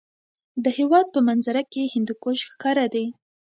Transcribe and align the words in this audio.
د 0.63 0.65
هېواد 0.77 1.05
په 1.13 1.19
منظره 1.27 1.61
کې 1.71 1.91
هندوکش 1.93 2.39
ښکاره 2.51 2.85
دی. 2.93 3.05